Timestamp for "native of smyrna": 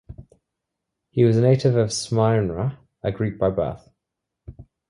1.43-2.79